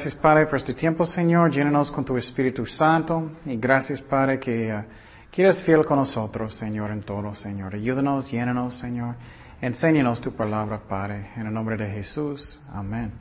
[0.00, 1.50] Gracias Padre por este tiempo, Señor.
[1.50, 3.32] Llénanos con tu Espíritu Santo.
[3.44, 4.82] Y gracias Padre que uh,
[5.30, 7.74] quieres fiel con nosotros, Señor, en todo, Señor.
[7.74, 9.16] Ayúdanos, llénanos, Señor.
[9.60, 11.32] Enséñanos tu palabra, Padre.
[11.36, 12.58] En el nombre de Jesús.
[12.72, 13.12] Amén.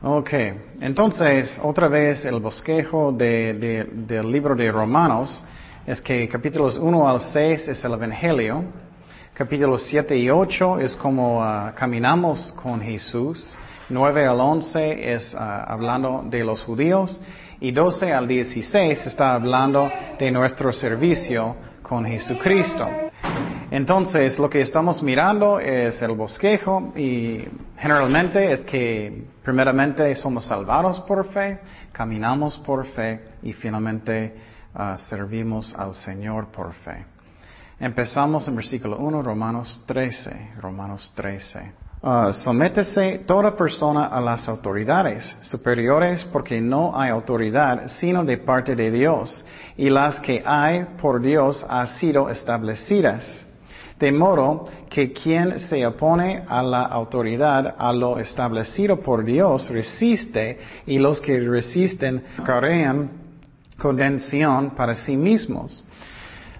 [0.00, 0.30] Ok,
[0.80, 5.44] entonces, otra vez el bosquejo de, de, del libro de Romanos
[5.88, 8.62] es que capítulos 1 al 6 es el Evangelio.
[9.34, 13.56] Capítulos 7 y 8 es como uh, caminamos con Jesús.
[13.88, 17.20] 9 al 11 es uh, hablando de los judíos
[17.60, 22.88] y 12 al 16 está hablando de nuestro servicio con Jesucristo.
[23.70, 27.44] Entonces, lo que estamos mirando es el bosquejo y
[27.76, 31.60] generalmente es que primeramente somos salvados por fe,
[31.92, 34.34] caminamos por fe y finalmente
[34.74, 37.06] uh, servimos al Señor por fe.
[37.78, 41.85] Empezamos en versículo 1, Romanos 13, Romanos 13.
[42.06, 48.76] Uh, sométese toda persona a las autoridades superiores porque no hay autoridad sino de parte
[48.76, 49.44] de Dios
[49.76, 53.26] y las que hay por Dios han sido establecidas.
[53.98, 60.60] De modo que quien se opone a la autoridad, a lo establecido por Dios, resiste
[60.86, 63.10] y los que resisten cargan
[63.76, 65.82] condenación para sí mismos.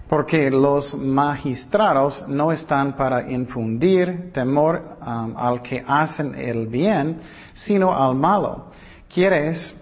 [0.09, 7.19] Porque los magistrados no están para infundir temor um, al que hacen el bien,
[7.55, 8.67] sino al malo.
[9.13, 9.75] ¿Quieres,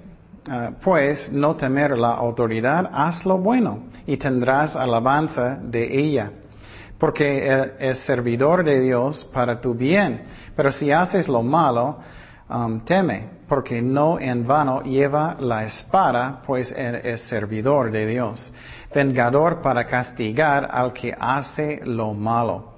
[0.48, 2.90] uh, pues, no temer la autoridad?
[2.90, 6.30] Haz lo bueno y tendrás alabanza de ella.
[6.98, 10.22] Porque es servidor de Dios para tu bien.
[10.56, 11.98] Pero si haces lo malo,
[12.48, 18.50] um, teme, porque no en vano lleva la espada, pues es servidor de Dios
[18.94, 22.74] vengador para castigar al que hace lo malo.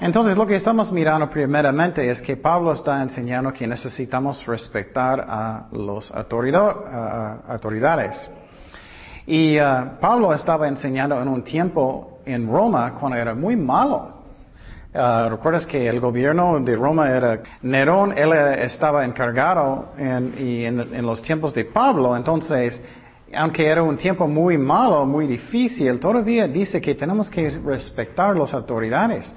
[0.00, 5.66] Entonces lo que estamos mirando primeramente es que Pablo está enseñando que necesitamos respetar a
[5.72, 8.30] los autoridades.
[9.26, 14.18] Y uh, Pablo estaba enseñando en un tiempo en Roma cuando era muy malo.
[14.94, 21.04] Uh, Recuerdas que el gobierno de Roma era Nerón, él estaba encargado en, y en
[21.04, 22.80] los tiempos de Pablo, entonces
[23.34, 28.54] aunque era un tiempo muy malo, muy difícil, todavía dice que tenemos que respetar las
[28.54, 29.30] autoridades.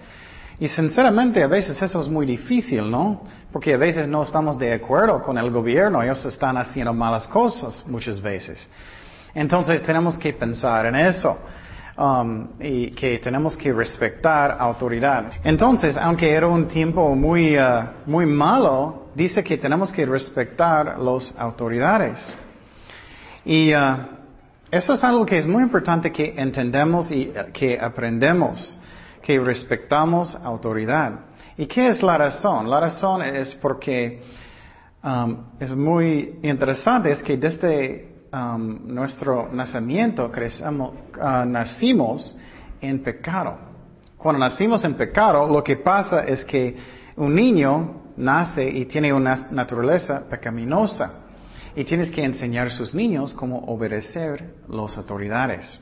[0.59, 3.23] Y sinceramente a veces eso es muy difícil, ¿no?
[3.51, 7.83] Porque a veces no estamos de acuerdo con el gobierno, ellos están haciendo malas cosas
[7.87, 8.67] muchas veces.
[9.33, 11.37] Entonces tenemos que pensar en eso.
[11.97, 15.33] Um, y que tenemos que respetar autoridad.
[15.43, 21.33] Entonces, aunque era un tiempo muy, uh, muy malo, dice que tenemos que respetar las
[21.37, 22.33] autoridades.
[23.45, 23.97] Y uh,
[24.69, 28.77] eso es algo que es muy importante que entendamos y uh, que aprendemos,
[29.21, 31.19] que respetamos autoridad.
[31.57, 32.69] ¿Y qué es la razón?
[32.69, 34.23] La razón es porque
[35.03, 42.37] um, es muy interesante, es que desde um, nuestro nacimiento crecemos, uh, nacimos
[42.79, 43.57] en pecado.
[44.17, 46.77] Cuando nacimos en pecado, lo que pasa es que
[47.17, 51.20] un niño nace y tiene una naturaleza pecaminosa.
[51.75, 55.79] Y tienes que enseñar a sus niños cómo obedecer las autoridades.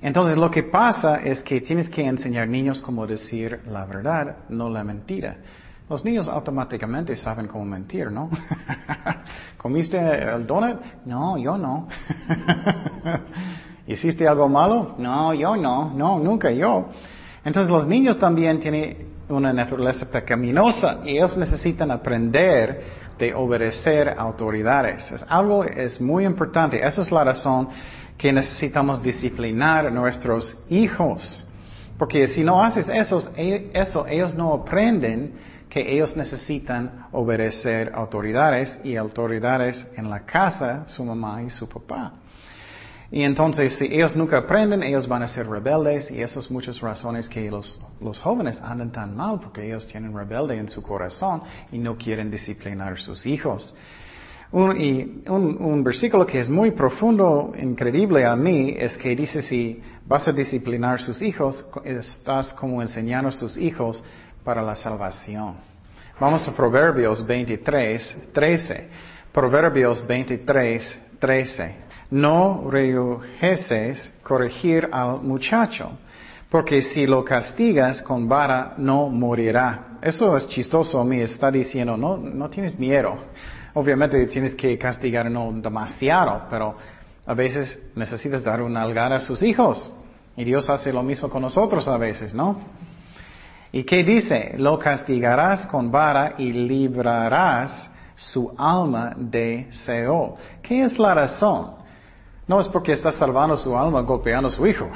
[0.00, 4.68] Entonces lo que pasa es que tienes que enseñar niños cómo decir la verdad, no
[4.68, 5.36] la mentira.
[5.88, 8.30] Los niños automáticamente saben cómo mentir, ¿no?
[9.56, 10.80] ¿Comiste el donut?
[11.04, 11.86] No, yo no.
[13.86, 14.94] ¿Hiciste algo malo?
[14.98, 15.92] No, yo no.
[15.94, 16.88] No, nunca yo.
[17.44, 22.82] Entonces los niños también tienen una naturaleza pecaminosa y ellos necesitan aprender
[23.22, 25.12] de obedecer autoridades.
[25.12, 26.84] Es algo es muy importante.
[26.84, 27.68] Esa es la razón
[28.18, 31.46] que necesitamos disciplinar a nuestros hijos.
[31.96, 35.34] Porque si no haces eso, e, eso, ellos no aprenden
[35.70, 42.14] que ellos necesitan obedecer autoridades y autoridades en la casa, su mamá y su papá.
[43.14, 46.80] Y entonces, si ellos nunca aprenden, ellos van a ser rebeldes y esas son muchas
[46.80, 51.42] razones que los, los jóvenes andan tan mal porque ellos tienen rebelde en su corazón
[51.70, 53.74] y no quieren disciplinar a sus hijos.
[54.50, 59.42] Un, y un, un, versículo que es muy profundo, increíble a mí, es que dice
[59.42, 64.02] si vas a disciplinar a sus hijos, estás como enseñando a sus hijos
[64.42, 65.56] para la salvación.
[66.18, 68.88] Vamos a Proverbios 23, 13.
[69.34, 75.92] Proverbios 23, 13 no rehuses corregir al muchacho,
[76.50, 79.98] porque si lo castigas con vara no morirá.
[80.02, 83.16] Eso es chistoso a mí, está diciendo, no, no tienes miedo.
[83.72, 86.76] Obviamente tienes que castigar no demasiado, pero
[87.24, 89.90] a veces necesitas dar una algara a sus hijos.
[90.36, 92.60] Y Dios hace lo mismo con nosotros a veces, ¿no?
[93.72, 94.54] ¿Y qué dice?
[94.58, 100.36] Lo castigarás con vara y librarás su alma deseó.
[100.60, 101.81] ¿Qué es la razón?
[102.46, 104.90] No es porque estás salvando su alma golpeando a su hijo.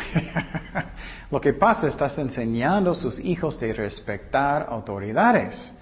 [1.31, 5.73] Lo que pasa es estás enseñando a sus hijos de respetar autoridades.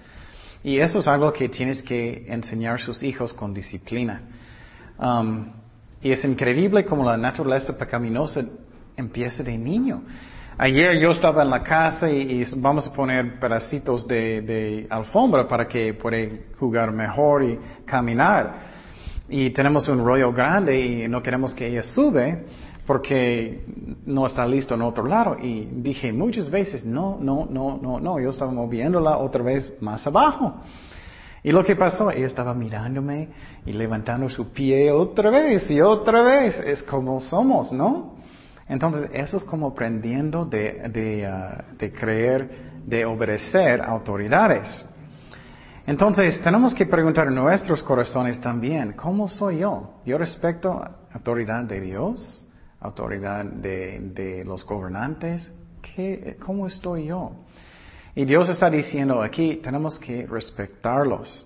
[0.63, 4.21] Y eso es algo que tienes que enseñar a sus hijos con disciplina.
[4.97, 5.51] Um,
[6.01, 8.43] y es increíble como la naturaleza pecaminosa
[8.95, 10.03] empieza de niño.
[10.57, 15.93] Ayer yo estaba en la casa y, vamos a poner pedacitos de, alfombra para que
[15.93, 18.74] pueda jugar mejor y caminar.
[19.27, 22.45] Y tenemos un rollo grande y no queremos que ella sube
[22.85, 23.65] porque
[24.05, 25.37] no está listo en otro lado.
[25.41, 28.19] Y dije muchas veces, no, no, no, no, no.
[28.19, 30.61] Yo estaba moviéndola otra vez más abajo.
[31.43, 33.29] Y lo que pasó, ella estaba mirándome
[33.65, 36.59] y levantando su pie otra vez y otra vez.
[36.59, 38.15] Es como somos, ¿no?
[38.67, 42.49] Entonces, eso es como aprendiendo de, de, uh, de creer,
[42.85, 44.87] de obedecer autoridades.
[45.87, 50.01] Entonces, tenemos que preguntar en nuestros corazones también, ¿cómo soy yo?
[50.03, 50.83] ¿Yo respeto
[51.13, 52.43] autoridad de Dios?
[52.79, 55.47] ¿Autoridad de, los gobernantes?
[55.81, 57.33] ¿Qué, ¿Cómo estoy yo?
[58.15, 61.45] Y Dios está diciendo aquí, tenemos que respetarlos.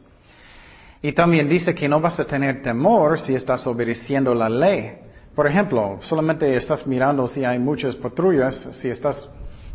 [1.01, 4.99] Y también dice que no vas a tener temor si estás obedeciendo la ley.
[5.35, 9.29] Por ejemplo, solamente estás mirando si hay muchas patrullas, si estás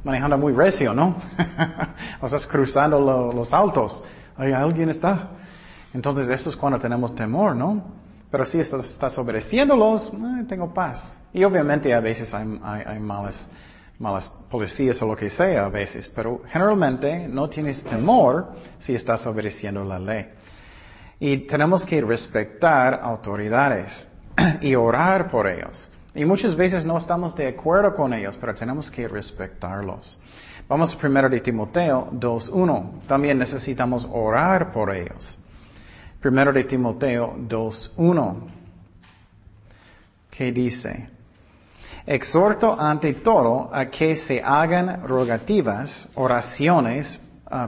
[0.04, 1.16] manejando muy recio, ¿no?
[2.20, 4.02] o estás cruzando los autos.
[4.36, 5.30] Ay, alguien está.
[5.92, 7.82] Entonces, eso es cuando tenemos temor, ¿no?
[8.30, 11.18] Pero si estás, estás obedeciéndolos, eh, tengo paz.
[11.32, 13.46] Y obviamente a veces hay, hay, malas,
[13.98, 19.24] malas policías o lo que sea a veces, pero generalmente no tienes temor si estás
[19.26, 20.26] obedeciendo la ley.
[21.20, 24.08] Y tenemos que respetar autoridades
[24.60, 25.88] y orar por ellos.
[26.14, 30.20] Y muchas veces no estamos de acuerdo con ellos, pero tenemos que respetarlos.
[30.66, 33.06] Vamos primero de Timoteo 2.1.
[33.06, 35.38] También necesitamos orar por ellos.
[36.20, 38.34] Primero de Timoteo 2.1.
[40.30, 41.10] ¿Qué dice?
[42.06, 47.20] Exhorto ante todo a que se hagan rogativas, oraciones,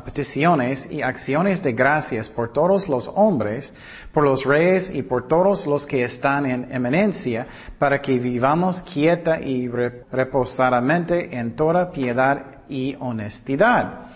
[0.04, 3.72] peticiones y acciones de gracias por todos los hombres,
[4.12, 7.46] por los reyes y por todos los que están en eminencia,
[7.78, 14.06] para que vivamos quieta y reposadamente en toda piedad y honestidad.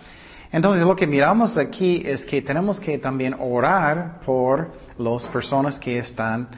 [0.53, 5.99] Entonces lo que miramos aquí es que tenemos que también orar por las personas que
[5.99, 6.49] están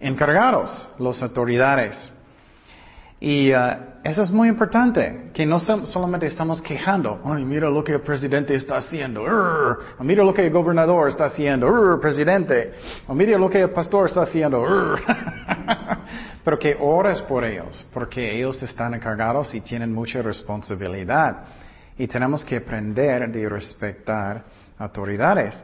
[0.00, 2.12] encargados, las autoridades.
[3.18, 7.92] Y uh, eso es muy importante, que no solamente estamos quejando, ay, mira lo que
[7.92, 9.24] el presidente está haciendo,
[10.00, 12.72] mira lo que el gobernador está haciendo, presidente,
[13.06, 14.64] o mira lo que el pastor está haciendo,
[16.44, 21.44] pero que ores por ellos, porque ellos están encargados y tienen mucha responsabilidad.
[21.96, 24.42] Y tenemos que aprender de respetar
[24.78, 25.62] autoridades.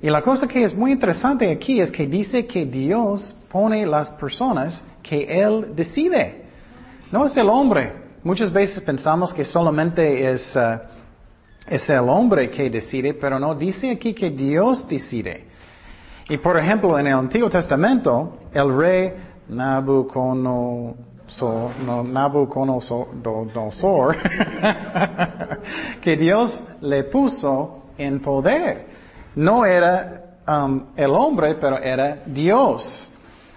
[0.00, 4.10] Y la cosa que es muy interesante aquí es que dice que Dios pone las
[4.10, 6.42] personas que Él decide.
[7.10, 7.92] No es el hombre.
[8.22, 10.78] Muchas veces pensamos que solamente es, uh,
[11.66, 15.44] es el hombre que decide, pero no, dice aquí que Dios decide.
[16.28, 19.12] Y por ejemplo, en el Antiguo Testamento, el rey
[19.48, 22.02] Nabucodonosor, no,
[26.00, 28.86] que Dios le puso en poder.
[29.36, 33.10] No era um, el hombre, pero era Dios.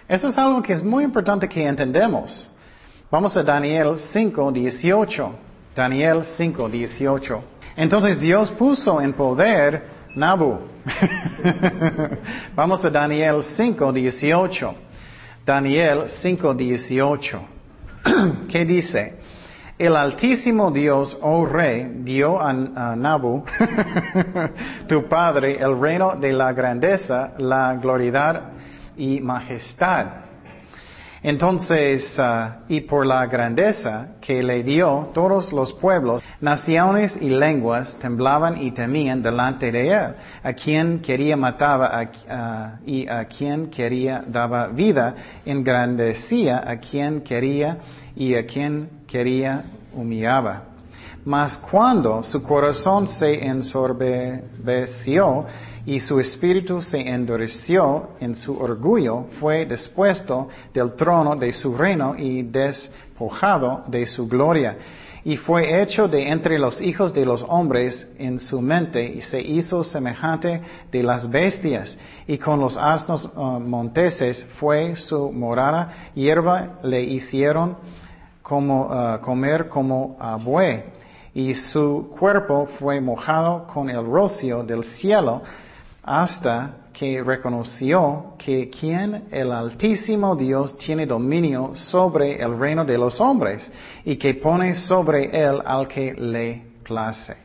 [0.07, 2.49] Eso es algo que es muy importante que entendemos.
[3.11, 5.31] Vamos a Daniel 5, 18.
[5.75, 7.43] Daniel 5, 18.
[7.75, 9.83] Entonces Dios puso en poder
[10.15, 10.59] Nabu.
[12.55, 14.75] Vamos a Daniel 5, 18.
[15.47, 17.41] Daniel 5, 18.
[18.51, 19.15] ¿Qué dice?
[19.79, 22.51] El Altísimo Dios, oh Rey, dio a,
[22.97, 23.45] Nabu,
[24.89, 28.51] tu Padre, el reino de la grandeza, la gloria
[28.97, 30.26] y majestad
[31.23, 37.97] entonces, ah, y por la grandeza que le dio, todos los pueblos, naciones y lenguas
[37.99, 40.13] temblaban y temían delante de él.
[40.43, 42.09] A quien quería mataba
[42.85, 47.77] y a quien quería daba vida, engrandecía a quien quería
[48.15, 50.76] y a quien quería humillaba.
[51.25, 55.45] Mas cuando su corazón se ensorbeció,
[55.87, 62.13] y su espíritu se endureció en su orgullo, fue dispuesto del trono de su reino
[62.17, 64.77] y despojado de su gloria.
[65.23, 69.39] Y fue hecho de entre los hijos de los hombres en su mente y se
[69.39, 71.97] hizo semejante de las bestias.
[72.27, 77.77] Y con los asnos uh, monteses fue su morada, hierba le hicieron
[78.41, 80.96] como, uh, comer como a buey.
[81.37, 85.43] Y su cuerpo fue mojado con el rocío del cielo
[86.01, 93.21] hasta que reconoció que quien el Altísimo Dios tiene dominio sobre el reino de los
[93.21, 93.71] hombres
[94.03, 97.35] y que pone sobre él al que le place.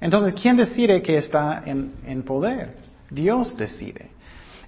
[0.00, 2.74] Entonces, ¿quién decide que está en, poder?
[3.08, 4.10] Dios decide.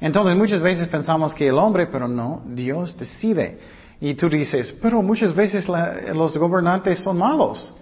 [0.01, 3.59] Entonces, muchas veces pensamos que el hombre, pero no, Dios decide.
[4.01, 5.67] Y tú dices, pero muchas veces
[6.15, 7.75] los gobernantes son malos.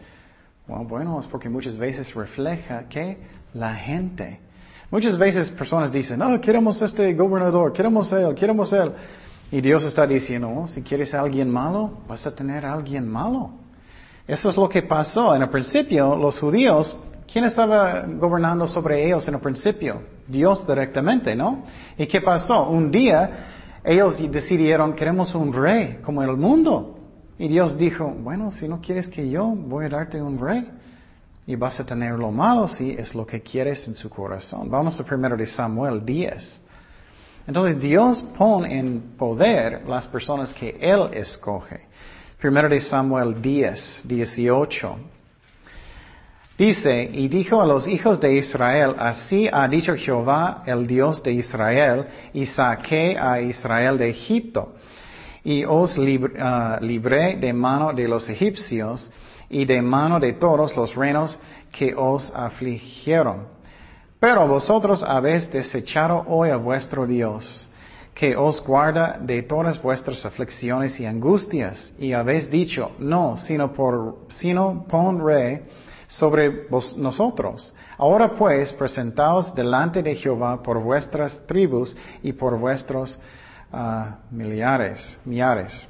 [0.66, 3.18] Bueno, es porque muchas veces refleja que
[3.54, 4.40] la gente.
[4.90, 8.92] Muchas veces personas dicen, no, queremos este gobernador, queremos él, queremos él.
[9.50, 13.08] Y Dios está diciendo, oh, si quieres a alguien malo, vas a tener a alguien
[13.08, 13.50] malo.
[14.26, 15.35] Eso es lo que pasó.
[15.37, 16.96] En el principio, los judíos,
[17.32, 20.02] ¿quién estaba gobernando sobre ellos en el principio?
[20.26, 21.64] Dios directamente, ¿no?
[21.96, 22.68] ¿Y qué pasó?
[22.68, 26.96] Un día, ellos decidieron, queremos un rey como el mundo.
[27.38, 30.66] Y Dios dijo, bueno, si no quieres que yo, voy a darte un rey.
[31.47, 34.69] Y vas a tener lo malo si es lo que quieres en su corazón.
[34.71, 36.61] Vamos a primero de Samuel 10.
[37.47, 41.87] Entonces Dios pone en poder las personas que Él escoge.
[42.40, 44.97] Primero de Samuel 10, 18.
[46.59, 51.33] Dice, y dijo a los hijos de Israel, así ha dicho Jehová, el Dios de
[51.33, 54.75] Israel, y saqué a Israel de Egipto
[55.47, 55.97] y os
[56.41, 59.09] ah, libré de mano de los egipcios
[59.49, 61.38] y de mano de todos los reinos
[61.71, 63.47] que os afligieron.
[64.19, 67.69] Pero vosotros habéis desechado hoy a vuestro Dios,
[68.12, 74.26] que os guarda de todas vuestras aflicciones y angustias, y habéis dicho, no, sino, por,
[74.31, 74.85] sino
[76.09, 77.73] sobre nosotros.
[77.99, 83.17] Ahora pues, presentaos delante de Jehová por vuestras tribus y por vuestros
[83.73, 85.88] a millares, millares.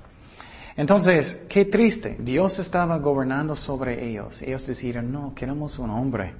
[0.77, 2.17] Entonces, qué triste.
[2.21, 4.41] Dios estaba gobernando sobre ellos.
[4.43, 6.35] Ellos decían, no, queremos un hombre.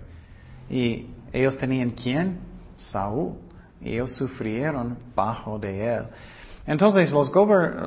[0.69, 2.41] Y ellos tenían quién?
[2.77, 3.35] Saúl.
[3.81, 6.05] Ellos sufrieron bajo de él.
[6.67, 7.33] Entonces, los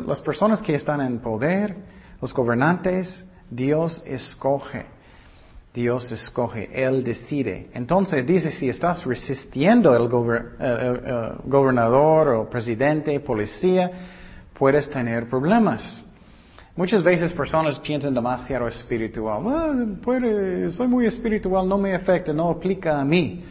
[0.07, 1.75] las personas que están en poder,
[2.21, 4.85] los gobernantes, Dios escoge.
[5.73, 7.69] Dios escoge, Él decide.
[7.73, 10.07] Entonces dice, si estás resistiendo el,
[11.45, 13.91] gobernador o presidente, policía,
[14.57, 16.05] puedes tener problemas.
[16.75, 19.99] Muchas veces personas piensan demasiado espiritual.
[20.71, 23.43] soy muy espiritual, no me afecta, no aplica a mí.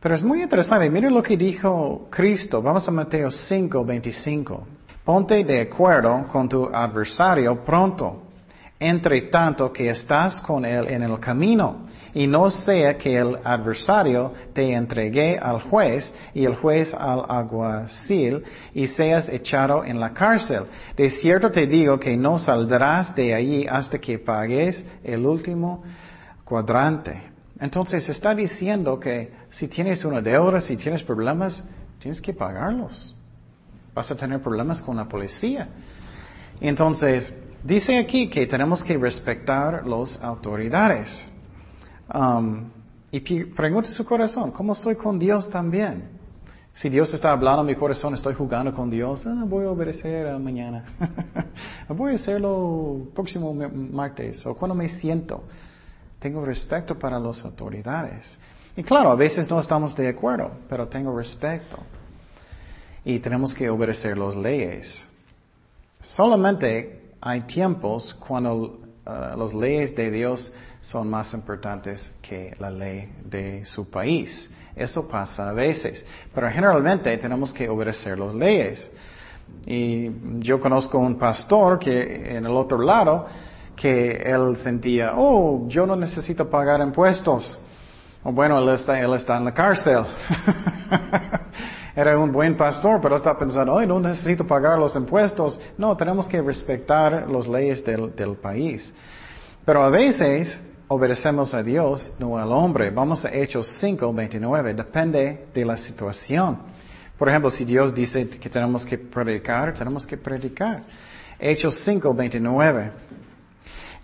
[0.00, 0.90] Pero es muy interesante.
[0.90, 2.60] Mire lo que dijo Cristo.
[2.60, 4.66] Vamos a Mateo 5, 25.
[5.04, 8.23] Ponte de acuerdo con tu adversario pronto
[8.78, 11.82] entre tanto que estás con él en el camino,
[12.14, 18.44] y no sea que el adversario te entregue al juez y el juez al aguacil
[18.72, 20.64] y seas echado en la cárcel.
[20.96, 25.82] De cierto te digo que no saldrás de allí hasta que pagues el último
[26.44, 27.20] cuadrante.
[27.58, 31.64] Entonces está diciendo que si tienes una deuda, si tienes problemas,
[31.98, 33.12] tienes que pagarlos.
[33.92, 35.68] Vas a tener problemas con la policía.
[36.60, 37.32] Entonces,
[37.64, 41.08] Dice aquí que tenemos que respetar las autoridades.
[42.12, 42.68] Um,
[43.10, 46.10] y pregunte su corazón, ¿cómo soy con Dios también?
[46.74, 50.38] Si Dios está hablando en mi corazón, estoy jugando con Dios, ah, voy a obedecer
[50.38, 50.84] mañana.
[51.88, 55.44] voy a hacerlo próximo martes o cuando me siento.
[56.18, 58.38] Tengo respeto para las autoridades.
[58.76, 61.78] Y claro, a veces no estamos de acuerdo, pero tengo respeto.
[63.06, 65.02] Y tenemos que obedecer las leyes.
[66.02, 70.52] Solamente hay tiempos cuando uh, las leyes de Dios
[70.82, 74.50] son más importantes que la ley de su país.
[74.76, 76.04] Eso pasa a veces,
[76.34, 78.90] pero generalmente tenemos que obedecer las leyes.
[79.64, 83.26] Y yo conozco un pastor que en el otro lado,
[83.74, 87.58] que él sentía, oh, yo no necesito pagar impuestos.
[88.22, 90.04] O bueno, él está, él está en la cárcel.
[91.96, 95.60] era un buen pastor, pero está pensando, ay, no necesito pagar los impuestos.
[95.78, 98.92] No, tenemos que respetar las leyes del, país.
[99.64, 100.58] Pero a veces
[100.88, 102.90] obedecemos a Dios, no al hombre.
[102.90, 104.74] Vamos a Hechos 5, 29.
[104.74, 106.58] Depende de la situación.
[107.16, 110.82] Por ejemplo, si Dios dice que tenemos que predicar, tenemos que predicar.
[111.38, 112.90] Hechos 5, 29.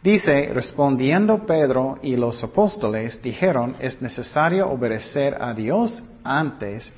[0.02, 6.90] Dice, respondiendo Pedro y los apóstoles dijeron, es necesario obedecer a Dios antes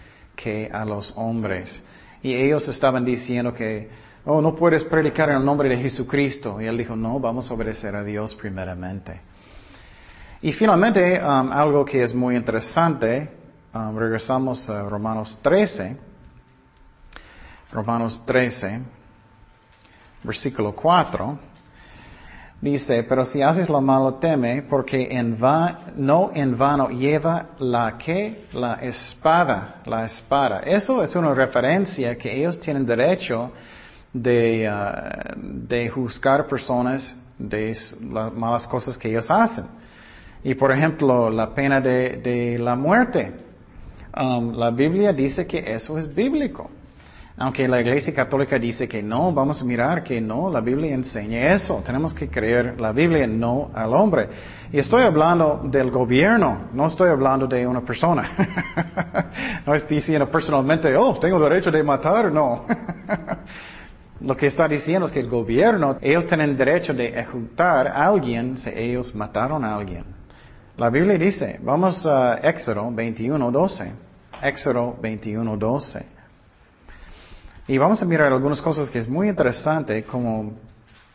[0.42, 1.82] que a los hombres.
[2.22, 3.88] Y ellos estaban diciendo que,
[4.24, 6.60] oh, no puedes predicar en el nombre de Jesucristo.
[6.60, 9.20] Y él dijo, no, vamos a obedecer a Dios primeramente.
[10.40, 13.30] Y finalmente, um, algo que es muy interesante,
[13.72, 15.96] um, regresamos a Romanos 13.
[17.70, 18.80] Romanos 13,
[20.24, 21.51] versículo 4.
[22.62, 25.36] Dice, pero si haces lo malo teme, porque en
[25.96, 30.60] no en vano lleva la que, la espada, la espada.
[30.60, 33.50] Eso es una referencia que ellos tienen derecho
[34.12, 37.76] de, uh, de juzgar personas de
[38.12, 39.64] las malas cosas que ellos hacen.
[40.44, 43.32] Y por ejemplo, la pena de, de la muerte.
[44.16, 46.70] Um, la Biblia dice que eso es bíblico.
[47.42, 51.52] Aunque la Iglesia Católica dice que no, vamos a mirar que no, la Biblia enseña
[51.52, 51.82] eso.
[51.84, 54.28] Tenemos que creer la Biblia, no al hombre.
[54.70, 58.30] Y estoy hablando del gobierno, no estoy hablando de una persona.
[59.66, 62.64] no estoy diciendo personalmente, oh, tengo derecho de matar, no.
[64.20, 68.56] Lo que está diciendo es que el gobierno, ellos tienen derecho de ejecutar a alguien
[68.56, 70.04] si ellos mataron a alguien.
[70.76, 73.90] La Biblia dice, vamos a Éxodo 21.12.
[74.42, 76.11] Éxodo 21.12.
[77.72, 80.52] Y vamos a mirar algunas cosas que es muy interesante, como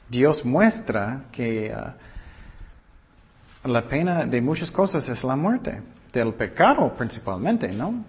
[0.10, 7.72] Dios muestra que uh, la pena de muchas cosas es la muerte, del pecado principalmente,
[7.72, 8.04] ¿no?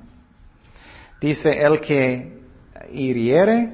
[1.20, 2.40] Dice, el que
[2.90, 3.70] hiriere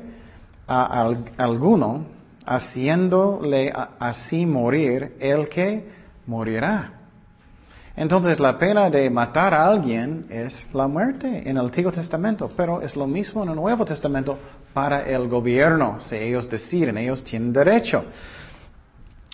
[0.67, 2.07] a alguno,
[2.45, 5.89] haciéndole así morir, el que
[6.27, 6.95] morirá.
[7.95, 12.83] Entonces la pena de matar a alguien es la muerte en el Antiguo Testamento, pero
[12.83, 14.37] es lo mismo en el Nuevo Testamento
[14.75, 16.01] para el gobierno.
[16.01, 18.05] Si ellos deciden, ellos tienen derecho.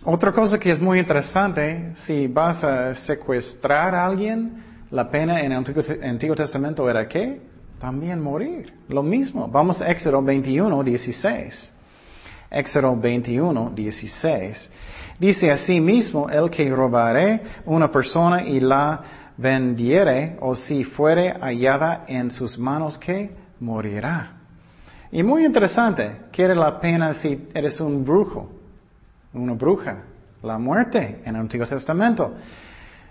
[0.04, 5.52] Otra cosa que es muy interesante, si vas a secuestrar a alguien, la pena en
[5.52, 5.58] el
[6.02, 7.40] Antiguo, Testamento era qué?
[7.78, 8.72] También morir.
[8.88, 9.48] Lo mismo.
[9.48, 11.72] Vamos a Éxodo 21, 16.
[12.50, 14.70] Éxodo 21, 16.
[15.18, 19.02] Dice así mismo, el que robare una persona y la
[19.36, 23.30] vendiere, o si fuere hallada en sus manos, que
[23.60, 24.39] morirá.
[25.12, 28.48] Y muy interesante, quiere la pena si eres un brujo,
[29.32, 30.04] una bruja,
[30.42, 32.34] la muerte en el Antiguo Testamento.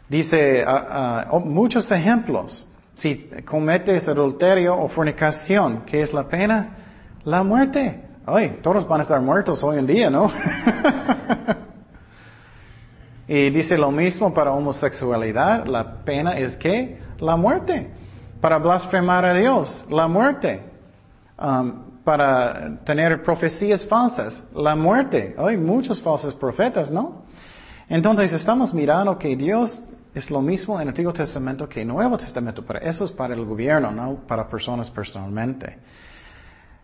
[0.07, 2.65] Dice ah, ah, muchos ejemplos.
[2.95, 6.77] Si cometes adulterio o fornicación, ¿qué es la pena?
[7.23, 8.01] La muerte.
[8.25, 10.31] Ay, todos van a estar muertos hoy en día, ¿no?
[13.29, 17.91] Y dice lo mismo para homosexualidad, la pena es que la muerte.
[18.41, 20.63] Para blasfemar a Dios, la muerte.
[21.37, 25.35] Um, para tener profecías falsas, la muerte.
[25.37, 27.23] Hay muchos falsos profetas, ¿no?
[27.87, 29.81] Entonces estamos mirando que Dios
[30.13, 33.11] es lo mismo en el Antiguo Testamento que en el Nuevo Testamento, pero eso es
[33.11, 35.77] para el gobierno, no para personas personalmente.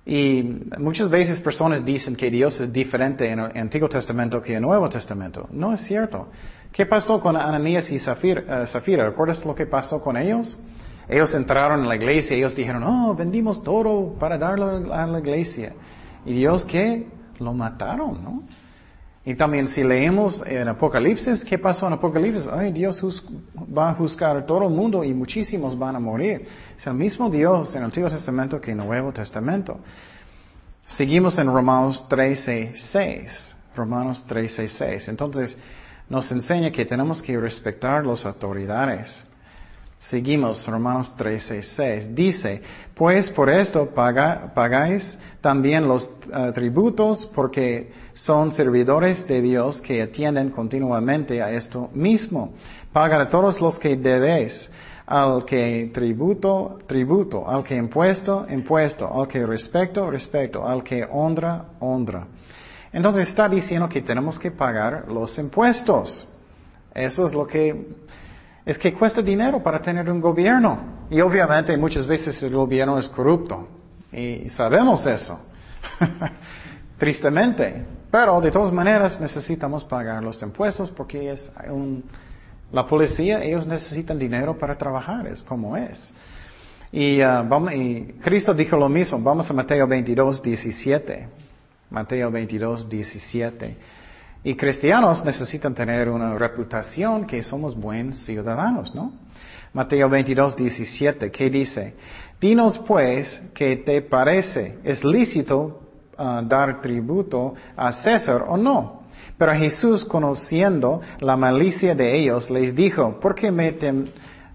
[0.05, 4.57] Y muchas veces personas dicen que Dios es diferente en el Antiguo Testamento que en
[4.57, 5.47] el Nuevo Testamento.
[5.51, 6.29] No es cierto.
[6.71, 8.63] ¿Qué pasó con Ananías y Zafira?
[8.63, 10.59] Uh, ¿Recuerdas lo que pasó con ellos?
[11.07, 15.73] Ellos entraron en la iglesia ellos dijeron, oh, vendimos todo para darlo a la iglesia.
[16.25, 17.07] Y Dios, ¿qué?
[17.39, 18.43] Lo mataron, ¿no?
[19.27, 22.47] Y también si leemos en Apocalipsis, ¿qué pasó en Apocalipsis?
[22.47, 23.03] Ay, Dios
[23.75, 26.47] va a juzgar a todo el mundo y muchísimos van a morir.
[26.77, 29.79] Es el mismo Dios en el Antiguo Testamento que en el Nuevo Testamento.
[30.85, 33.55] Seguimos en Romanos 13, 6.
[33.75, 35.07] Romanos 13, 6.
[35.07, 35.57] Entonces,
[36.07, 39.25] nos enseña que tenemos que respetar las autoridades.
[39.97, 42.15] Seguimos, Romanos 13, 6.
[42.15, 42.61] Dice,
[42.93, 50.49] pues por esto pagáis también los eh, tributos porque son servidores de Dios que atienden
[50.51, 52.53] continuamente a esto mismo.
[52.91, 54.69] Paga a todos los que debéis,
[55.05, 61.65] al que tributo, tributo, al que impuesto, impuesto, al que respeto, respeto, al que honra,
[61.79, 62.27] honra.
[62.91, 66.27] Entonces está diciendo que tenemos que pagar los impuestos.
[66.93, 68.04] Eso es lo que
[68.65, 71.05] es que cuesta dinero para tener un gobierno.
[71.09, 73.67] Y obviamente muchas veces el gobierno es corrupto.
[74.11, 75.39] Y sabemos eso.
[76.97, 77.85] Tristemente.
[78.09, 82.03] Pero de todas maneras necesitamos pagar los impuestos porque es un,
[82.71, 85.99] la policía, ellos necesitan dinero para trabajar, es como es.
[86.91, 91.27] Y, uh, y Cristo dijo lo mismo, vamos a Mateo 22, 17.
[91.89, 93.77] Mateo 22, 17.
[94.45, 99.11] Y cristianos necesitan tener una reputación que somos buenos ciudadanos, ¿no?
[99.73, 101.95] Mateo 22, 17, ¿qué dice?
[102.39, 104.77] Dinos pues, ¿qué te parece?
[104.83, 105.81] ¿Es lícito
[106.19, 109.01] uh, dar tributo a César o no?
[109.35, 113.75] Pero Jesús, conociendo la malicia de ellos, les dijo, ¿por qué me,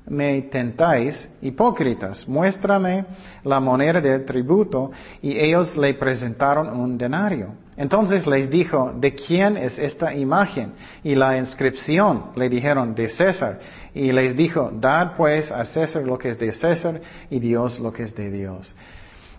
[0.06, 2.28] me tentáis, hipócritas?
[2.28, 3.06] Muéstrame
[3.42, 4.92] la moneda de tributo.
[5.20, 7.48] Y ellos le presentaron un denario.
[7.80, 10.74] Entonces les dijo, ¿de quién es esta imagen?
[11.02, 13.58] Y la inscripción le dijeron, de César.
[13.94, 17.90] Y les dijo, dad pues a César lo que es de César y Dios lo
[17.90, 18.76] que es de Dios.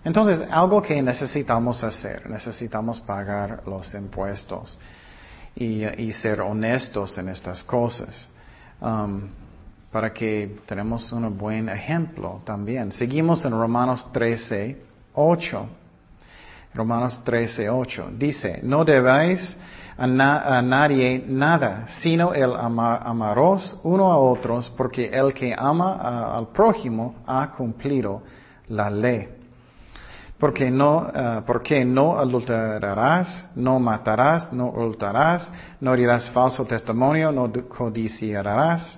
[0.04, 4.76] Entonces, algo que necesitamos hacer, necesitamos pagar los impuestos.
[5.54, 8.28] y, ser honestos en estas cosas.
[8.80, 9.30] Um,
[9.92, 12.92] para que tenemos un buen ejemplo también.
[12.92, 14.78] Seguimos en Romanos 13,
[15.14, 15.70] 8.
[16.74, 18.12] Romanos 13, 8.
[18.18, 19.58] Dice, no debéis
[19.98, 27.16] a, nadie nada, sino el amaros uno a otros, porque el que ama al prójimo
[27.28, 28.24] ha cumplido
[28.70, 29.30] la ley.
[30.40, 37.52] Porque no, uh, porque no adulterarás, no matarás, no hurtarás, no dirás falso testimonio, no
[37.68, 38.98] codiciarás,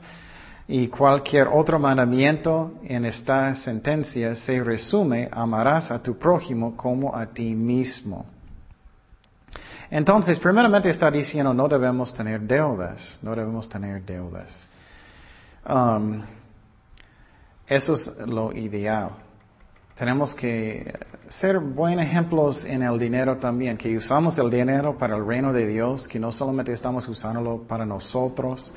[0.68, 7.26] y cualquier otro mandamiento en esta sentencia se resume, amarás a tu prójimo como a
[7.26, 8.26] ti mismo.
[9.90, 14.58] Entonces, primeramente está diciendo, no debemos tener deudas, no debemos tener deudas.
[15.70, 16.24] Um,
[17.68, 19.12] eso es lo ideal.
[19.96, 20.92] Tenemos que
[21.30, 25.68] ser buenos ejemplos en el dinero también, que usamos el dinero para el reino de
[25.68, 28.74] Dios, que no solamente estamos usándolo para nosotros,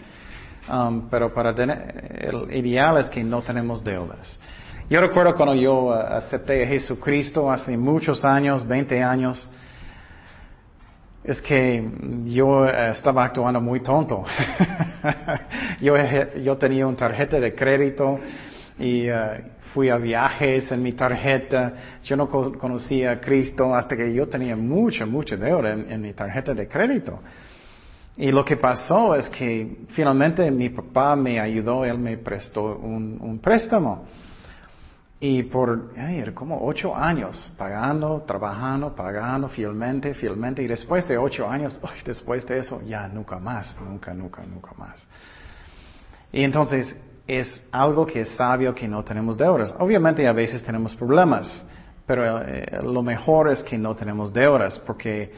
[0.68, 4.38] Um, pero para tener, el ideal es que no tenemos deudas.
[4.90, 9.48] Yo recuerdo cuando yo uh, acepté a Jesucristo hace muchos años, 20 años,
[11.22, 11.88] es que
[12.24, 14.24] yo uh, estaba actuando muy tonto.
[15.80, 15.94] yo,
[16.42, 18.18] yo, tenía una tarjeta de crédito
[18.76, 19.14] y uh,
[19.72, 21.74] fui a viajes en mi tarjeta.
[22.02, 26.54] Yo no conocía a Cristo hasta que yo tenía mucha, mucha deuda en mi tarjeta
[26.54, 27.20] de crédito.
[28.16, 33.38] Y lo que pasó es que finalmente mi papá me ayudó, él me prestó un,
[33.42, 34.06] préstamo.
[35.20, 35.92] Y por
[36.34, 40.62] como ocho años, pagando, trabajando, pagando fielmente, fielmente.
[40.62, 45.06] Y después de ocho años, después de eso, ya nunca más, nunca, nunca, nunca más.
[46.32, 49.74] Y entonces es algo que es sabio que no tenemos deudas.
[49.78, 51.64] Obviamente a veces tenemos problemas,
[52.06, 55.32] pero eh, lo mejor es que no tenemos deudas, porque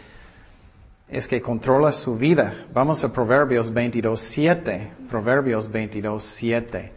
[1.10, 2.66] es que controla su vida.
[2.72, 5.08] Vamos a Proverbios 22.7.
[5.08, 6.90] Proverbios 22.7.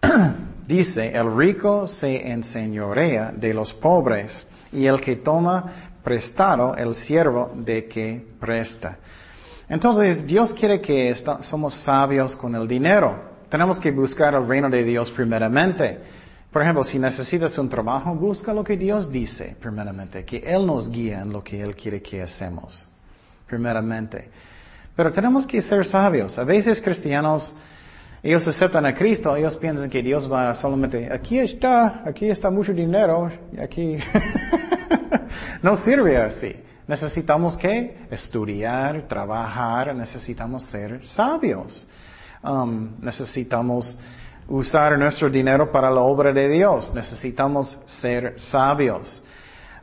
[0.66, 7.52] Dice, el rico se enseñorea de los pobres y el que toma prestado el siervo
[7.54, 8.98] de que presta.
[9.68, 13.28] Entonces, Dios quiere que somos sabios con el dinero.
[13.50, 15.98] Tenemos que buscar el reino de Dios primeramente.
[16.50, 20.90] Por ejemplo, si necesitas un trabajo, busca lo que Dios dice primeramente, que Él nos
[20.90, 22.88] guía en lo que Él quiere que hacemos
[23.48, 24.30] primeramente.
[24.94, 26.38] Pero tenemos que ser sabios.
[26.38, 27.54] A veces cristianos,
[28.22, 32.72] ellos aceptan a Cristo, ellos piensan que Dios va solamente, aquí está, aquí está mucho
[32.72, 33.30] dinero,
[33.62, 33.98] aquí
[35.62, 36.56] no sirve así.
[36.88, 41.86] Necesitamos que estudiar, trabajar, necesitamos ser sabios.
[42.42, 43.98] Um, necesitamos
[44.48, 46.92] usar nuestro dinero para la obra de Dios.
[46.94, 49.22] Necesitamos ser sabios.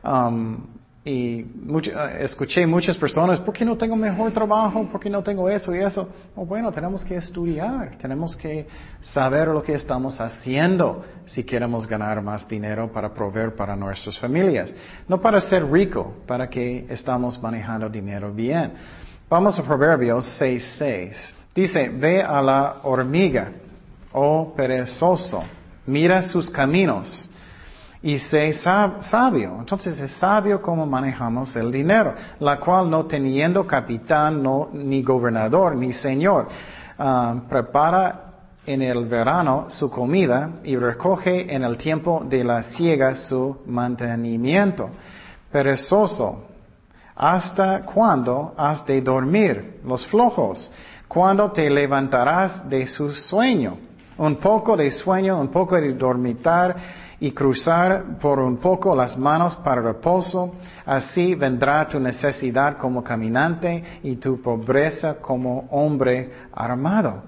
[0.02, 0.66] Um,
[1.06, 4.88] y eh, escuché muchas personas, ¿por qué no tengo mejor trabajo?
[4.90, 6.08] ¿Por qué no tengo eso y eso?
[6.34, 8.66] Oh, bueno, tenemos que estudiar, tenemos que
[9.00, 14.74] saber lo que estamos haciendo si queremos ganar más dinero para proveer para nuestras familias.
[15.06, 18.72] No para ser rico, para que estamos manejando dinero bien.
[19.30, 21.14] Vamos a Proverbios 6.6.
[21.54, 23.52] Dice, ve a la hormiga,
[24.12, 25.44] oh perezoso,
[25.86, 27.30] mira sus caminos
[28.06, 29.56] y sé sabio.
[29.58, 35.74] Entonces es sabio cómo manejamos el dinero, la cual no teniendo capitán, no, ni gobernador,
[35.74, 36.46] ni señor,
[37.00, 38.22] ah, prepara
[38.64, 44.88] en el verano su comida y recoge en el tiempo de la siega su mantenimiento.
[45.50, 46.44] Perezoso,
[47.16, 50.70] ¿hasta cuándo has de dormir los flojos?
[51.08, 53.78] ¿Cuándo te levantarás de su sueño?
[54.16, 56.76] Un poco de sueño, un poco de dormitar
[57.18, 64.00] y cruzar por un poco las manos para reposo, así vendrá tu necesidad como caminante
[64.02, 67.22] y tu pobreza como hombre armado.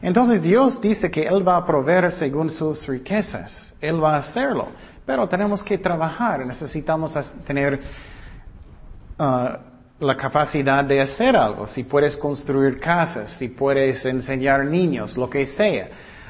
[0.00, 4.68] Entonces Dios dice que Él va a proveer según sus riquezas, Él va a hacerlo,
[5.04, 7.12] pero tenemos que trabajar, necesitamos
[7.44, 7.80] tener
[9.18, 15.28] uh, la capacidad de hacer algo, si puedes construir casas, si puedes enseñar niños, lo
[15.28, 15.88] que sea,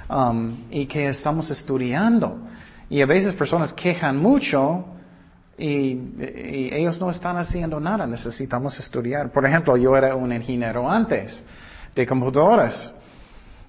[0.09, 2.39] um, y que estamos estudiando.
[2.91, 4.85] Y a veces personas quejan mucho
[5.59, 5.99] y,
[6.73, 9.31] ellos no están haciendo nada, necesitamos estudiar.
[9.33, 11.43] Por ejemplo, yo era un ingeniero antes
[11.95, 12.93] de computadoras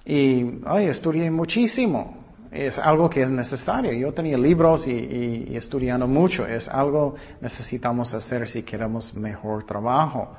[0.04, 2.18] y ay, estudié muchísimo.
[2.50, 3.92] Es algo que es necesario.
[3.92, 6.46] Yo tenía libros y, estudiando mucho.
[6.46, 10.36] Es algo necesitamos hacer si queremos mejor trabajo.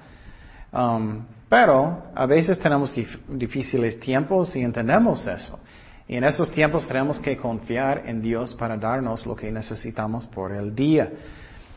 [0.74, 2.94] Um, pero a veces tenemos
[3.28, 5.60] difíciles tiempos y entendemos eso.
[6.08, 10.52] Y en esos tiempos tenemos que confiar en Dios para darnos lo que necesitamos por
[10.52, 11.10] el día.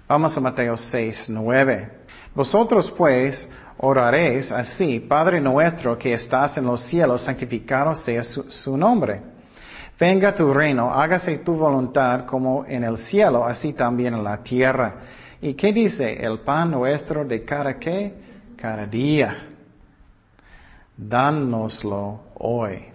[0.08, 1.90] Vamos a Mateo 6, 9.
[2.34, 9.22] Vosotros pues oraréis así, Padre nuestro que estás en los cielos, santificado sea su, nombre.
[9.98, 14.94] Venga tu reino, hágase tu voluntad como en el cielo, así también en la tierra.
[15.40, 16.12] ¿Y qué dice?
[16.12, 18.14] El pan nuestro de cada qué?
[18.56, 19.46] Cada día.
[20.96, 22.93] Dánoslo hoy.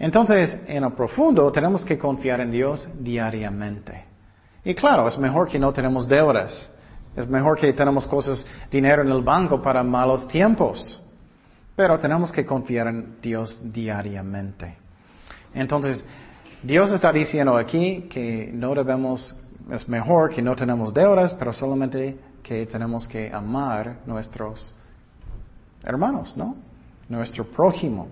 [0.00, 4.02] Entonces, en lo profundo, tenemos que confiar en Dios diariamente.
[4.64, 6.70] Y claro, es mejor que no tenemos deudas.
[7.14, 11.02] Es mejor que tenemos cosas, dinero en el banco para malos tiempos.
[11.76, 14.74] Pero tenemos que confiar en Dios diariamente.
[15.52, 16.02] Entonces,
[16.62, 19.36] Dios está diciendo aquí que no debemos,
[19.70, 24.74] es mejor que no tenemos deudas, pero solamente que tenemos que amar nuestros
[25.84, 26.56] hermanos, ¿no?
[27.06, 28.08] Nuestro prójimo.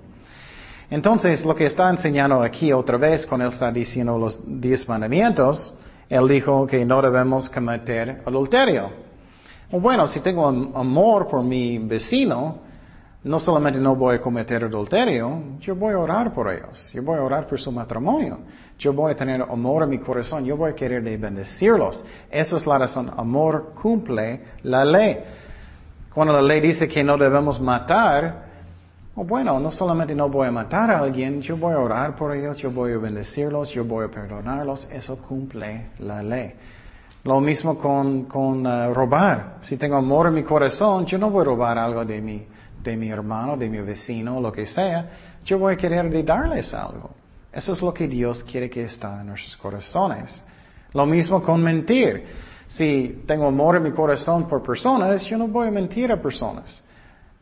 [0.91, 5.75] Entonces, lo que está enseñando aquí otra vez, cuando él está diciendo los diez mandamientos,
[6.09, 8.91] él dijo que no debemos cometer adulterio.
[9.71, 12.61] Bueno, si tengo amor por mi vecino,
[13.23, 17.19] no solamente no voy a cometer adulterio, yo voy a orar por ellos, yo voy
[17.19, 18.39] a orar por su matrimonio,
[18.79, 22.03] yo voy a tener amor en mi corazón, yo voy a querer de bendecirlos.
[22.31, 23.11] Esa es la razón.
[23.15, 25.19] Amor cumple la ley.
[26.15, 28.48] Cuando la ley dice que no debemos matar,
[29.21, 32.33] Oh, bueno, no solamente no voy a matar a alguien, yo voy a orar por
[32.37, 36.53] ellos, yo voy a bendecirlos, yo voy a perdonarlos, eso cumple la ley.
[37.25, 39.57] Lo mismo con, con uh, robar.
[39.63, 42.47] Si tengo amor en mi corazón, yo no voy a robar algo de mi,
[42.81, 45.11] de mi hermano, de mi vecino, lo que sea.
[45.45, 47.11] Yo voy a querer darles algo.
[47.53, 50.45] Eso es lo que Dios quiere que esté en nuestros corazones.
[50.93, 52.25] Lo mismo con mentir.
[52.69, 56.85] Si tengo amor en mi corazón por personas, yo no voy a mentir a personas.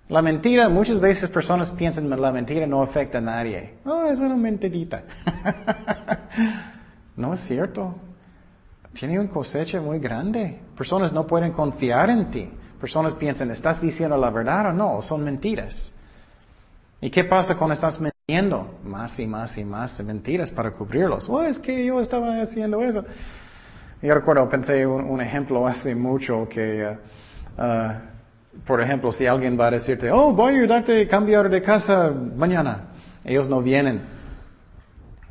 [0.09, 3.75] La mentira, muchas veces personas piensan que la mentira no afecta a nadie.
[3.85, 5.03] Oh, es una mentirita.
[7.17, 7.95] no es cierto.
[8.93, 10.61] Tiene una cosecha muy grande.
[10.77, 12.49] Personas no pueden confiar en ti.
[12.81, 15.03] Personas piensan, ¿estás diciendo la verdad o no?
[15.03, 15.91] Son mentiras.
[17.01, 18.79] ¿Y qué pasa cuando estás mintiendo?
[18.85, 21.29] Más y más y más de mentiras para cubrirlos.
[21.29, 23.05] Oh, es que yo estaba haciendo eso.
[24.01, 26.97] Yo recuerdo, pensé un, ejemplo hace mucho que
[27.59, 28.16] uh, uh,
[28.65, 32.11] por ejemplo, si alguien va a decirte, oh, voy a ayudarte a cambiar de casa
[32.11, 32.89] mañana,
[33.25, 34.03] ellos no vienen.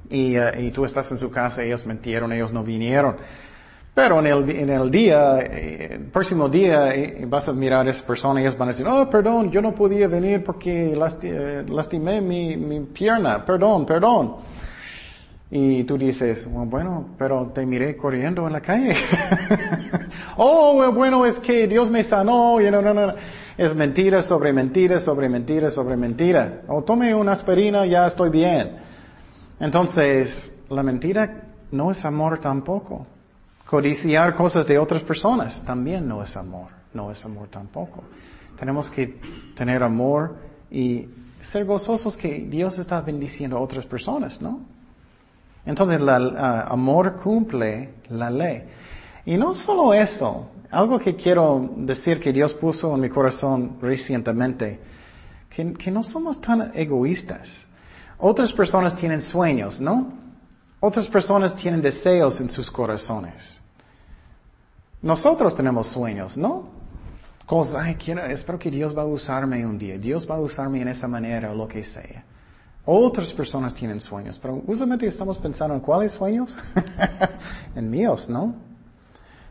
[0.10, 3.16] Y, y tú estás en su casa, ellos mentieron, ellos no vinieron.
[3.96, 8.06] Pero en el, en el día, eh, próximo día, eh, vas a mirar a esa
[8.06, 10.94] persona ellos van a decir, oh, perdón, yo no podía venir porque
[11.66, 14.36] lastimé mi, mi pierna, perdón, perdón.
[15.50, 18.96] Y tú dices, bueno, pero te miré corriendo en la calle.
[20.38, 22.60] oh, bueno, es que Dios me sanó.
[23.58, 26.62] Es mentira sobre mentira sobre mentira sobre mentira.
[26.68, 28.78] O tome una aspirina, ya estoy bien.
[29.60, 33.08] Entonces, la mentira no es amor tampoco.
[33.66, 36.70] Codiciar cosas de otras personas también no es amor.
[36.94, 38.04] No es amor tampoco.
[38.60, 39.20] Tenemos que
[39.56, 40.36] tener amor
[40.70, 41.08] y
[41.42, 44.62] ser gozosos que Dios está bendiciendo a otras personas, ¿no?
[45.66, 48.64] Entonces, el amor cumple la ley.
[49.26, 54.80] Y no solo eso, algo que quiero decir que Dios puso en mi corazón recientemente,
[55.50, 57.48] que, no somos tan egoístas.
[58.18, 60.14] Otras personas tienen sueños, ¿no?
[60.80, 63.62] Otras personas tienen deseos en sus corazones.
[65.02, 66.70] Nosotros tenemos sueños, ¿no?
[67.46, 70.82] Cosas, ay, quiero, espero que Dios va a usarme un día, Dios va a usarme
[70.82, 72.24] en esa manera o lo que sea.
[72.84, 76.56] Otras personas tienen sueños, pero usualmente estamos pensando en cuáles sueños?
[77.76, 78.65] en míos, ¿no?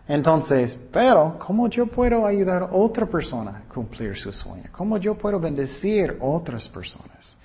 [0.07, 4.65] Entonces, pero, ¿cómo yo puedo ayudar a otra persona a cumplir su sueño?
[4.73, 7.37] ¿Cómo yo puedo bendecir a otras personas?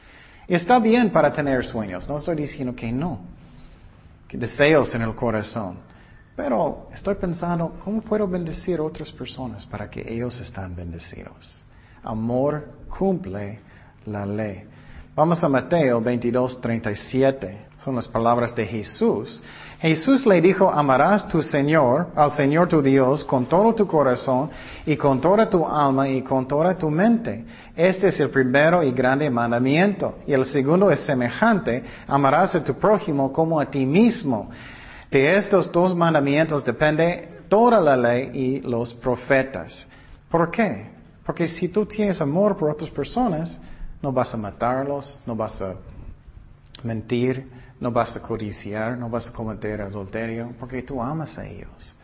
[0.48, 3.19] Está bien para tener sueños, no estoy diciendo que no,
[4.28, 5.78] que deseos en el corazón,
[6.36, 11.63] pero estoy pensando, ¿cómo puedo bendecir a otras personas para que ellos estén bendecidos?
[12.04, 13.60] Amor cumple
[14.06, 14.63] la ley.
[15.15, 17.58] Vamos a Mateo 22, 37.
[17.84, 19.41] Son las palabras de Jesús.
[19.80, 24.50] Jesús le dijo, amarás tu Señor, al Señor tu Dios, con todo tu corazón
[24.86, 27.45] y con toda tu alma y con toda tu mente.
[27.76, 30.19] Este es el primero y grande mandamiento.
[30.28, 34.50] Y el segundo es semejante, amarás a tu prójimo como a ti mismo.
[35.10, 39.88] De estos dos mandamientos depende toda la ley y los profetas.
[40.30, 40.91] ¿Por qué?
[41.26, 43.58] Porque si tú tienes amor por otras personas,
[44.01, 45.75] no vas a matarlos, no vas a
[46.83, 51.95] mentir, no vas a codiciar, no vas a cometer adulterio, porque tú amas a ellos.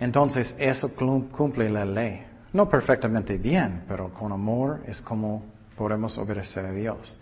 [0.00, 2.26] Entonces eso cumple la ley.
[2.52, 5.44] No perfectamente bien, pero con amor es como
[5.76, 7.18] podemos obedecer a Dios.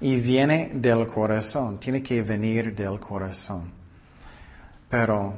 [0.00, 3.70] Y viene del corazón, tiene que venir del corazón.
[4.90, 5.34] Pero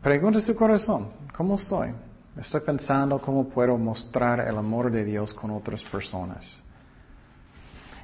[0.00, 1.92] pregunta su corazón, ¿cómo estoy?
[2.40, 6.62] Estoy pensando cómo puedo mostrar el amor de Dios con otras personas.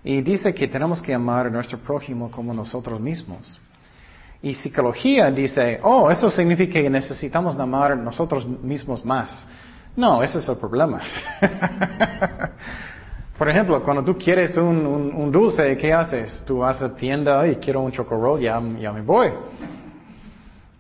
[0.03, 3.61] Y dice que tenemos que amar a nuestro prójimo como nosotros mismos.
[4.43, 9.45] Y psicología dice, oh, eso significa que necesitamos amar a nosotros mismos más.
[9.97, 11.01] No, ese es el problema.
[13.39, 16.43] Por ejemplo, cuando tú quieres un, dulce, ¿qué haces?
[16.45, 19.29] Tú vas a tienda y quiero un chocorroll, ya, ya me voy.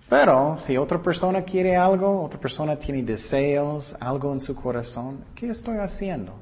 [0.08, 5.50] Pero si otra persona quiere algo, otra persona tiene deseos, algo en su corazón, ¿qué
[5.50, 6.34] estoy haciendo?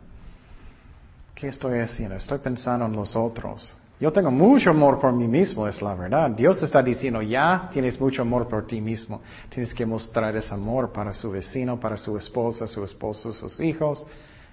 [1.35, 2.17] ¿Qué estoy haciendo?
[2.17, 3.77] Estoy pensando en los otros.
[4.01, 6.31] Yo tengo mucho amor por mí mismo, es la verdad.
[6.31, 9.21] Dios está diciendo, ya tienes mucho amor por ti mismo.
[9.49, 14.05] Tienes que mostrar ese amor para su vecino, para su esposa, su esposo, sus hijos.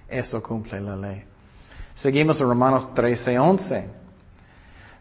[0.08, 1.24] Eso cumple la ley.
[1.96, 3.90] Seguimos en Romanos 13, 11.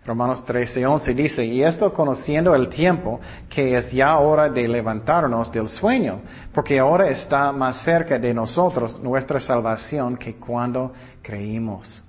[0.08, 5.52] Romanos 13, 11 dice, y esto conociendo el tiempo, que es ya hora de levantarnos
[5.52, 6.22] del sueño,
[6.54, 12.02] porque ahora está más cerca de nosotros nuestra salvación que cuando creímos.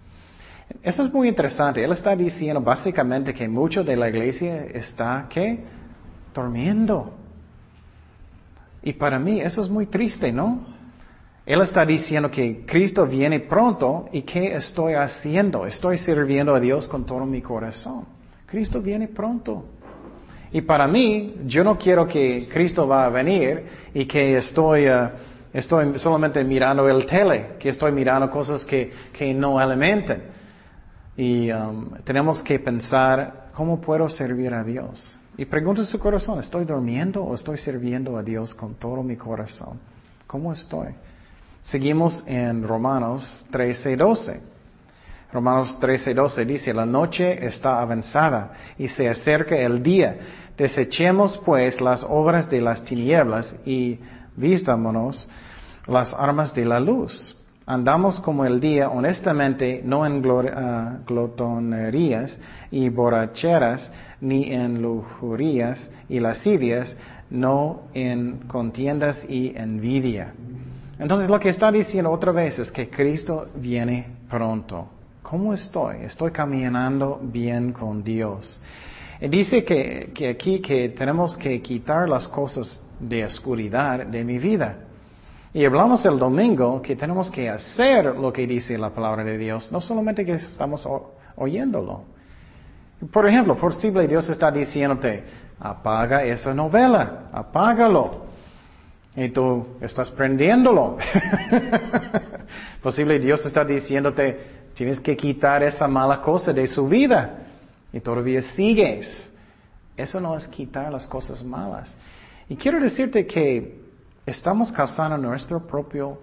[0.82, 1.84] Eso es muy interesante.
[1.84, 5.62] Él está diciendo básicamente que mucho de la iglesia está, ¿qué?
[6.34, 7.14] Durmiendo.
[8.82, 10.79] Y para mí eso es muy triste, ¿no?
[11.50, 15.66] Él está diciendo que Cristo viene pronto y ¿qué estoy haciendo?
[15.66, 18.06] Estoy sirviendo a Dios con todo mi corazón.
[18.46, 19.66] Cristo viene pronto.
[20.52, 23.64] Y para mí, yo no quiero que Cristo va a venir
[23.96, 25.10] y que estoy, uh,
[25.52, 30.22] estoy solamente mirando el tele, que estoy mirando cosas que, que no alimentan.
[31.18, 35.18] Y um, tenemos que pensar, ¿cómo puedo servir a Dios?
[35.36, 39.80] Y pregunta su corazón, ¿estoy durmiendo o estoy sirviendo a Dios con todo mi corazón?
[40.28, 40.90] ¿Cómo estoy?
[41.62, 44.42] Seguimos en Romanos 13:12.
[45.32, 50.18] Romanos 13:12 dice, la noche está avanzada y se acerca el día.
[50.58, 54.00] Desechemos pues las obras de las tinieblas y
[54.36, 55.28] vistámonos
[55.88, 57.36] las armas de la luz.
[57.66, 62.36] Andamos como el día honestamente, no en ah, glotonerías
[62.72, 63.92] y borracheras,
[64.22, 66.96] ni en lujurías y lascivias,
[67.30, 70.34] no en contiendas y envidia.
[71.00, 74.90] Entonces lo que está diciendo otra vez es que Cristo viene pronto.
[75.24, 76.02] ¿Cómo estoy?
[76.04, 78.60] Estoy caminando bien con Dios.
[79.22, 84.78] Dice que, que aquí que tenemos que quitar las cosas de oscuridad de mi vida.
[85.54, 89.72] Y hablamos el domingo que tenemos que hacer lo que dice la palabra de Dios,
[89.72, 90.88] no solamente que estamos
[91.36, 92.04] oyéndolo.
[93.12, 95.24] Por ejemplo, posible Dios está diciéndote,
[95.60, 98.29] apaga esa novela, apágalo.
[99.16, 100.98] Y tú estás prendiéndolo.
[102.82, 104.40] Posible Dios está diciéndote,
[104.74, 107.48] tienes que quitar esa mala cosa de su vida.
[107.92, 109.30] Y todavía sigues.
[109.98, 111.94] Eso no es quitar las cosas malas.
[112.48, 113.80] Y quiero decirte que
[114.26, 116.20] estamos causando nuestro propio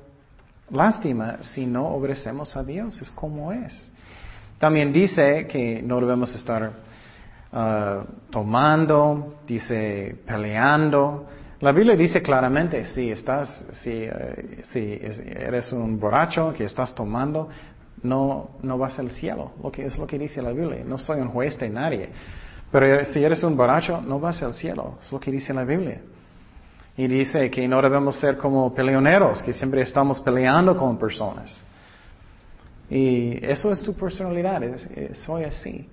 [0.70, 3.00] lástima si no obedecemos a Dios.
[3.02, 3.72] Es como es.
[4.58, 6.72] También dice que no debemos estar
[7.52, 11.26] ah, tomando, dice peleando.
[11.60, 17.48] La Biblia dice claramente, si estás, si, eh, eres un borracho que estás tomando,
[18.02, 19.52] no, no vas al cielo.
[19.62, 20.84] Lo que es lo que dice la Biblia.
[20.84, 22.10] No soy un juez de nadie.
[22.70, 24.98] Pero si eres un borracho, no vas al cielo.
[25.02, 26.02] Es lo que dice la Biblia.
[26.94, 31.58] Y dice que no debemos ser como peleoneros, que siempre estamos peleando con personas.
[32.90, 34.62] Y eso es tu personalidad,
[35.14, 35.88] soy así.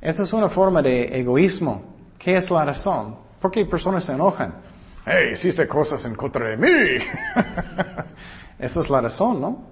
[0.00, 1.82] Eso es una forma de egoísmo.
[2.18, 3.16] ¿Qué es la razón?
[3.40, 4.71] ¿Por qué personas se enojan?
[5.04, 6.68] Hey, hiciste cosas en contra de mí.
[8.58, 9.64] Esa es la razón, ¿no?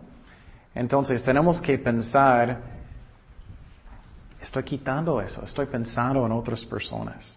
[0.75, 2.61] Entonces tenemos que pensar,
[4.41, 7.37] estoy quitando eso, estoy pensando en otras personas.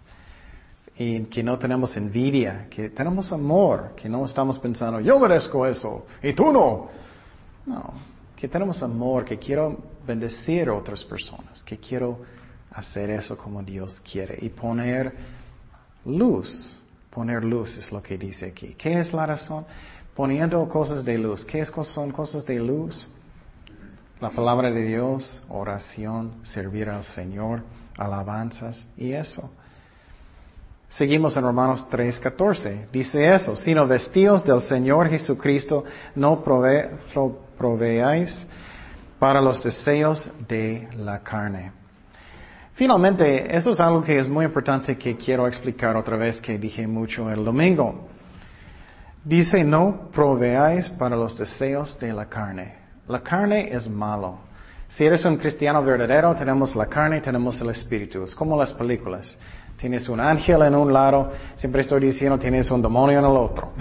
[0.95, 6.05] Y que no tenemos envidia, que tenemos amor, que no estamos pensando, yo merezco eso
[6.21, 6.89] y tú no.
[7.65, 7.93] No,
[8.35, 12.19] que tenemos amor, que quiero bendecir a otras personas, que quiero
[12.71, 15.15] hacer eso como Dios quiere y poner
[16.05, 16.77] luz
[17.13, 18.75] Poner luz es lo que dice aquí.
[18.75, 19.65] ¿Qué es la razón?
[20.15, 21.45] Poniendo cosas de luz.
[21.45, 23.07] ¿Qué son cosas de luz?
[24.19, 27.61] La palabra de Dios, oración, servir al Señor,
[27.97, 29.51] alabanzas y eso.
[30.87, 32.87] Seguimos en Romanos 3:14.
[32.91, 35.83] Dice eso, sino vestidos del Señor Jesucristo,
[36.15, 38.47] no proveáis
[39.19, 41.82] para los deseos de la carne.
[42.75, 46.87] Finalmente, eso es algo que es muy importante que quiero explicar otra vez que dije
[46.87, 48.07] mucho el domingo.
[49.23, 52.75] Dice, no proveáis para los deseos de la carne.
[53.07, 54.39] La carne es malo.
[54.87, 58.23] Si eres un cristiano verdadero, tenemos la carne, tenemos el espíritu.
[58.23, 59.37] Es como las películas.
[59.77, 63.73] Tienes un ángel en un lado, siempre estoy diciendo tienes un demonio en el otro.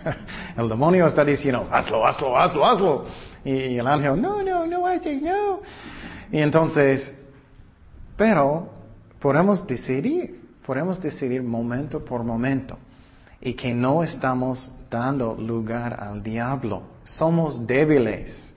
[0.56, 3.04] el demonio está diciendo, hazlo, hazlo, hazlo, hazlo.
[3.44, 5.60] Y el ángel, no, no, no haces, no.
[6.30, 7.10] Y entonces,
[8.16, 8.68] pero
[9.20, 12.78] podemos decidir, podemos decidir momento por momento.
[13.40, 16.82] Y que no estamos dando lugar al diablo.
[17.04, 18.54] Somos débiles.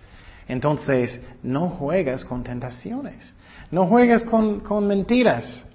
[0.47, 3.33] Entonces, no juegas con tentaciones.
[3.71, 5.65] No juegues con, con mentiras.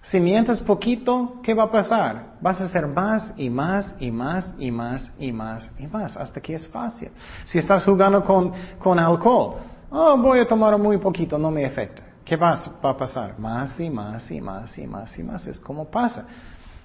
[0.00, 2.34] Si mientes poquito, ¿qué va a pasar?
[2.40, 6.40] Vas a hacer más y más y más y más y más y más hasta
[6.40, 7.10] que es fácil.
[7.44, 9.58] Si estás jugando con, con alcohol,
[9.90, 12.11] oh, voy a tomar muy poquito, no me afecta.
[12.32, 13.38] ¿Qué va, a pasar?
[13.38, 15.46] Más y más y más y más y más.
[15.46, 16.24] Es como pasa.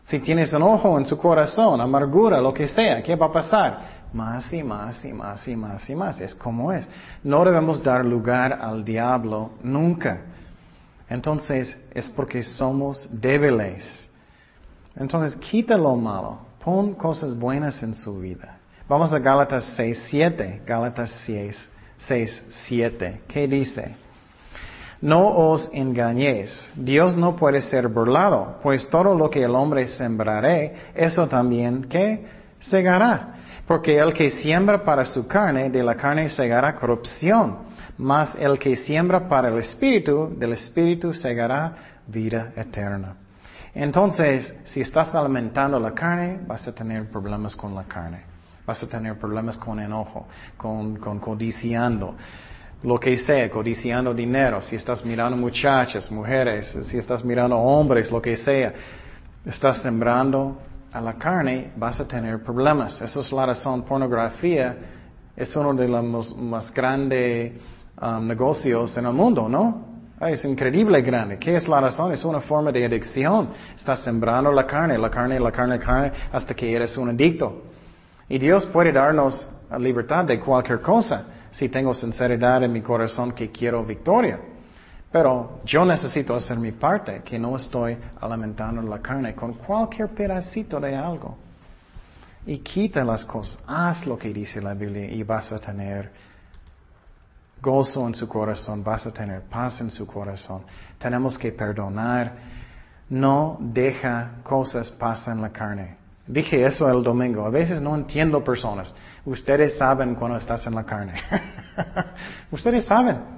[0.03, 3.79] Si tienes enojo en su corazón, amargura, lo que sea, ¿qué va a pasar?
[4.11, 6.19] Más y más y más y más y más.
[6.19, 6.85] Es como es.
[7.23, 10.19] No debemos dar lugar al diablo nunca.
[11.07, 14.09] Entonces es porque somos débiles.
[14.97, 16.39] Entonces quita lo malo.
[16.61, 18.57] Pon cosas buenas en su vida.
[18.89, 20.63] Vamos a Gálatas 6, 7.
[20.65, 21.69] Gálatas 6,
[21.99, 23.21] 6, 7.
[23.29, 24.06] ¿Qué dice?
[25.01, 26.71] No os engañéis.
[26.75, 32.25] Dios no puede ser burlado, pues todo lo que el hombre sembraré, eso también que
[32.59, 33.35] segará.
[33.67, 37.67] Porque el que siembra para su carne, de la carne segará corrupción.
[37.97, 41.75] Mas el que siembra para el Espíritu, del Espíritu segará
[42.07, 43.15] vida eterna.
[43.73, 48.21] Entonces, si estás alimentando la carne, vas a tener problemas con la carne.
[48.65, 50.27] Vas a tener problemas con enojo,
[50.57, 52.15] con, con codiciando,
[52.83, 54.61] lo que sea, codiciando dinero.
[54.61, 58.73] Si estás mirando muchachas, mujeres, si estás mirando hombres, lo que sea,
[59.45, 60.57] estás sembrando
[60.91, 63.01] a la carne, vas a tener problemas.
[63.01, 63.83] Esa es la razón.
[63.83, 64.77] Pornografía
[65.35, 67.53] es uno de los más grandes
[68.01, 69.85] um, negocios en el mundo, ¿no?
[70.19, 71.37] Es increíble grande.
[71.37, 72.11] ¿Qué es la razón?
[72.11, 73.49] Es una forma de adicción.
[73.75, 77.63] Estás sembrando la carne, la carne, la carne, la carne, hasta que eres un adicto.
[78.27, 79.47] Y Dios puede darnos
[79.77, 84.39] libertad de cualquier cosa si tengo sinceridad en mi corazón que quiero victoria.
[85.11, 90.79] Pero yo necesito hacer mi parte, que no estoy alimentando la carne con cualquier pedacito
[90.79, 91.37] de algo.
[92.45, 96.11] Y quita las cosas, haz lo que dice la Biblia y vas a tener
[97.61, 100.63] gozo en su corazón, vas a tener paz en su corazón.
[100.97, 102.57] Tenemos que perdonar.
[103.09, 105.97] No deja cosas pasar en la carne.
[106.27, 107.45] Dije eso el domingo.
[107.45, 108.93] A veces no entiendo personas.
[109.25, 111.13] Ustedes saben cuando estás en la carne.
[112.51, 113.37] Ustedes saben.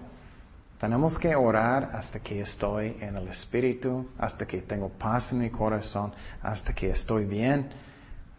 [0.80, 5.50] Tenemos que orar hasta que estoy en el Espíritu, hasta que tengo paz en mi
[5.50, 7.70] corazón, hasta que estoy bien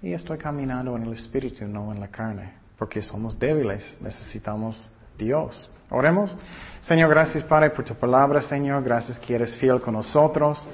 [0.01, 5.71] y estoy caminando en el Espíritu, no en la carne, porque somos débiles, necesitamos Dios.
[5.91, 6.35] Oremos.
[6.81, 10.67] Señor, gracias Padre por tu palabra, Señor, gracias que eres fiel con nosotros.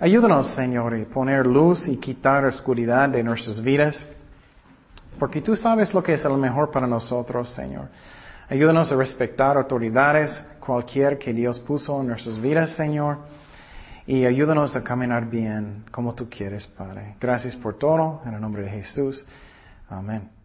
[0.00, 4.06] Ayúdanos, Señor, a poner luz y quitar oscuridad de nuestras vidas,
[5.18, 7.88] porque tú sabes lo que es lo mejor para nosotros, Señor.
[8.48, 13.18] Ayúdanos a respetar autoridades, cualquier que Dios puso en nuestras vidas, Señor.
[14.06, 17.16] Y ayúdanos a caminar bien como tú quieres, Padre.
[17.20, 18.22] Gracias por todo.
[18.24, 19.26] En el nombre de Jesús.
[19.90, 20.39] Amén.